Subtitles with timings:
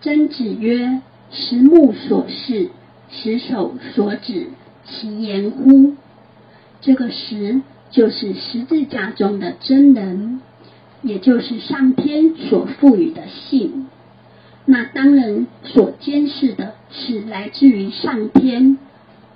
[0.00, 1.00] 曾子曰
[1.32, 2.70] ：“十目所视，
[3.10, 4.46] 十手所指，
[4.84, 5.94] 其言乎？”
[6.80, 10.40] 这个“十”就是十字架中的真人，
[11.02, 13.88] 也就是上天所赋予的性。
[14.66, 18.78] 那当人所监视的是来自于上天，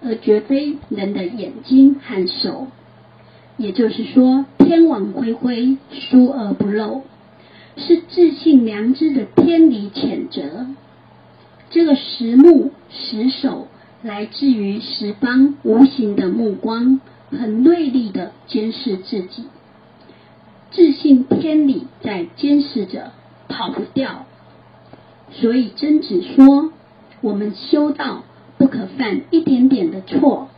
[0.05, 2.69] 而绝非人的眼睛和手。
[3.57, 7.03] 也就是说，天网恢恢，疏而不漏，
[7.77, 10.67] 是自信良知的天理谴责。
[11.71, 13.69] 这个十目十手，
[14.03, 17.01] 来自于十方无形的目光，
[17.31, 19.45] 很锐利的监视自己。
[20.71, 23.13] 自信天理在监视着，
[23.49, 24.27] 跑不掉。
[25.31, 26.73] 所以曾子说
[27.23, 28.25] ：“我们修道
[28.59, 30.49] 不可犯一点点的错，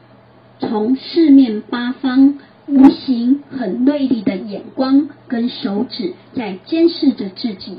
[0.59, 7.79] 从四面八方无形很锐利的眼光跟手指在监视着自己，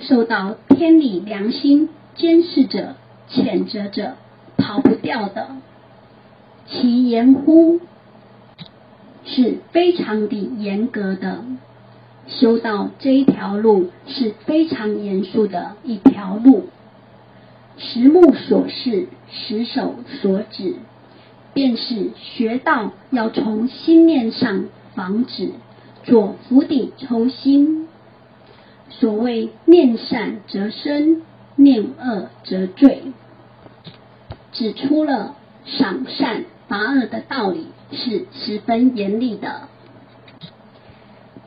[0.00, 2.96] 受到天理良心监视着、
[3.30, 4.16] 谴责着，
[4.56, 5.48] 跑不掉的。
[6.66, 7.80] 其严乎
[9.24, 11.44] 是非常的严格的。”
[12.26, 16.68] 修道这一条路是非常严肃的一条路，
[17.76, 20.76] 十目所视，十手所指，
[21.54, 25.52] 便是学道要从心念上防止
[26.02, 27.88] 做釜底抽薪。
[28.90, 31.22] 所谓念善则生，
[31.56, 33.02] 念恶则罪，
[34.52, 39.68] 指出了赏善罚恶的道理是十分严厉的。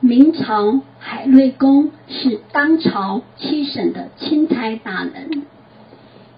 [0.00, 5.42] 明朝海瑞公是当朝七省的钦差大人，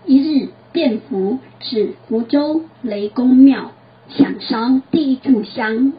[0.07, 3.73] 一日便服至福州雷公庙，
[4.09, 5.93] 想烧第一炷香，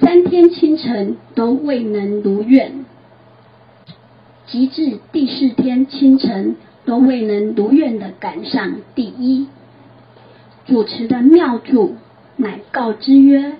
[0.00, 2.84] 三天清晨都未能如愿，
[4.46, 9.46] 及至第四天清晨都未能如愿的赶上第一，
[10.66, 11.96] 主持的庙祝
[12.36, 13.54] 乃告知曰：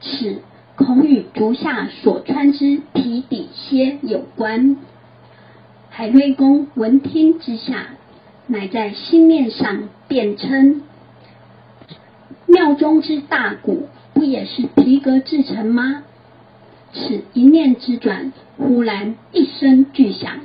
[0.00, 0.42] 此。
[0.76, 4.78] 恐与足下所穿之皮底靴有关。
[5.90, 7.88] 海瑞公闻听之下，
[8.50, 10.82] 乃在心面上辩称：
[12.46, 16.02] 庙中之大鼓，不也是皮革制成吗？
[16.92, 20.40] 此一念之转，忽然一声巨响，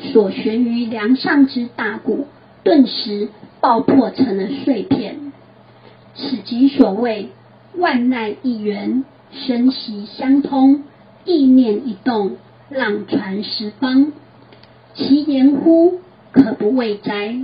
[0.00, 2.26] 所悬于梁上之大鼓，
[2.64, 3.28] 顿时
[3.60, 5.32] 爆破成了碎片。
[6.16, 7.28] 此即所谓
[7.76, 9.04] 万籁一元。
[9.30, 10.84] 神息相通，
[11.24, 12.36] 意念一动，
[12.68, 14.12] 浪传十方。
[14.94, 16.00] 其言乎，
[16.34, 17.36] 可不畏哉？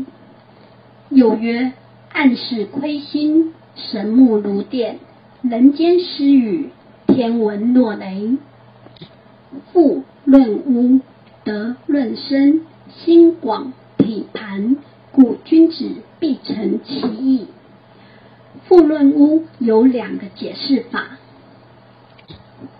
[1.11, 1.73] 有曰：
[2.13, 4.99] 暗室亏心，神目如电，
[5.43, 6.71] 人间失语，
[7.07, 8.37] 天文落雷。
[9.73, 11.01] 富论屋，
[11.45, 12.63] 德论身，
[12.93, 14.77] 心广体盘，
[15.13, 17.47] 故君子必成其意。
[18.65, 21.19] 富论屋有两个解释法。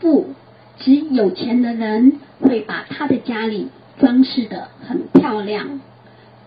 [0.01, 0.35] 富
[0.77, 3.69] 指有钱的人会把他的家里
[4.01, 5.81] 装饰的很漂亮。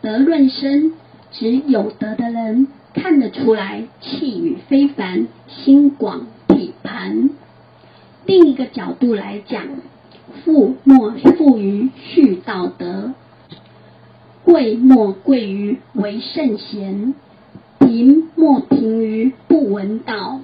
[0.03, 0.91] 德论深
[1.31, 7.29] 指有德的人看得出来气宇非凡，心广体盘。
[8.25, 9.63] 另一个角度来讲，
[10.43, 13.13] 富莫富于蓄道德，
[14.43, 17.13] 贵莫贵于为圣贤，
[17.79, 20.41] 贫莫贫于不闻道。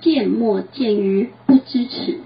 [0.00, 2.18] 贱莫贱于不知耻，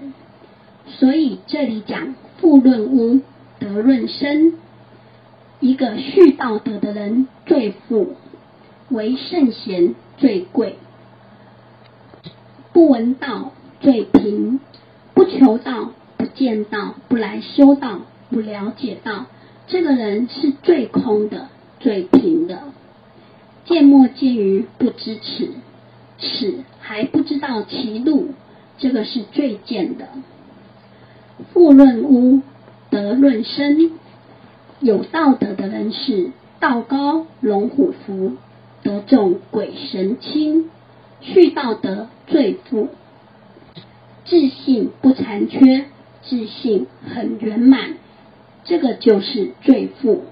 [0.85, 3.21] 所以这里讲富论屋，
[3.57, 4.53] 德论深。
[5.59, 8.15] 一个蓄道德的人最富，
[8.89, 10.75] 为圣贤最贵；
[12.71, 14.59] 不闻道最贫，
[15.13, 17.99] 不求道、不见道、不来修道、
[18.29, 19.25] 不了解道，
[19.67, 21.49] 这个人是最空的、
[21.79, 22.63] 最贫的。
[23.65, 25.51] 见莫见于不知耻。
[26.21, 28.29] 耻还不知道其路，
[28.77, 30.07] 这个是最贱的。
[31.53, 32.41] 富论污，
[32.89, 33.91] 德论身。
[34.81, 38.33] 有道德的人是道高龙虎伏，
[38.83, 40.69] 德重鬼神亲。
[41.21, 42.87] 去道德最富，
[44.23, 45.85] 自信不残缺，
[46.23, 47.95] 自信很圆满，
[48.63, 50.23] 这个就是最富。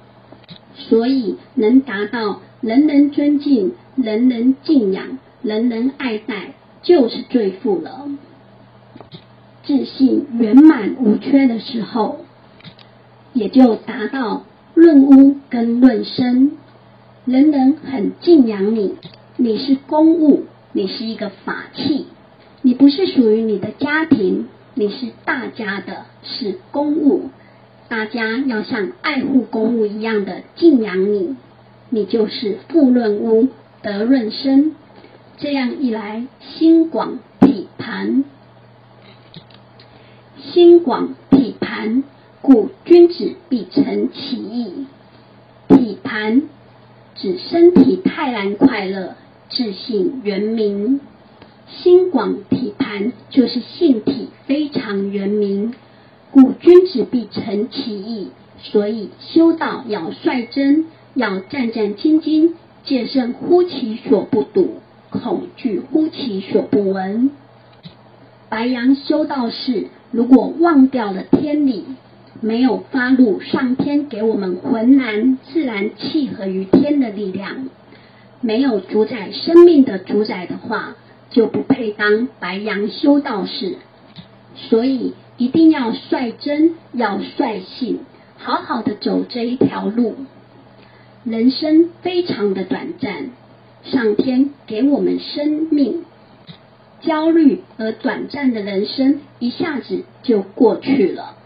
[0.76, 5.20] 所以能达到人人尊敬、人人敬仰。
[5.44, 8.10] 人人爱戴，就是最富了。
[9.64, 12.26] 自信圆满无缺的时候，
[13.38, 16.54] 也就达到论屋跟论身，
[17.24, 18.96] 人人很敬仰你。
[19.36, 22.08] 你是公物，你是一个法器，
[22.64, 27.30] 你不是属于你的家庭，你是大家的，是公物。
[27.88, 31.36] 大家要像爱护公物一样的敬仰你，
[31.92, 33.50] 你就是富润屋，
[33.84, 34.74] 德润身。
[35.38, 38.24] 这样一来，心广体盘，
[40.42, 42.04] 心广体盘，
[42.42, 44.88] 故君子必承其义。
[45.70, 46.42] 体盘
[47.14, 49.16] 指身体泰然快乐，
[49.50, 51.00] 自信圆明。
[51.70, 55.74] 心广体盘就是性体非常圆明，
[56.32, 58.30] 故君子必承其意。
[58.60, 62.54] 所以修道要率真，要战战兢兢，
[62.84, 64.78] 戒慎乎其所不睹。
[65.10, 67.32] 恐惧乎其所不闻。
[68.50, 71.86] 白羊修道士如果忘掉了天理，
[72.42, 77.70] 没有发入上天给我们浑然自然契合于天的力量，
[78.42, 80.96] 没有主宰生命的主宰的话，
[81.30, 83.78] 就不配当白羊修道士。
[84.56, 88.00] 所以一定要率真，要率性，
[88.38, 90.16] 好好的走这一条路。
[91.24, 93.30] 人生非常的短暂。
[93.84, 96.04] 上天给我们生命，
[97.00, 101.37] 焦虑而短暂的人生一下子就过去了。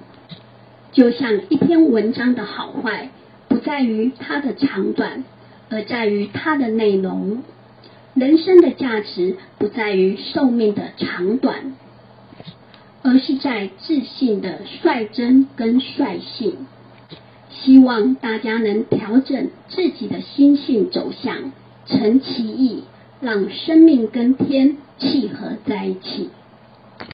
[0.91, 3.09] 就像一篇文章的好坏，
[3.47, 5.23] 不在于它的长短，
[5.69, 7.43] 而在于它的内容。
[8.13, 11.75] 人生的价值不在于寿命的长短，
[13.03, 16.67] 而是在自信的率真跟率性。
[17.49, 21.51] 希望大家能调整自己的心性走向。
[21.87, 22.83] 成其意，
[23.21, 26.29] 让生命跟天契合在一起。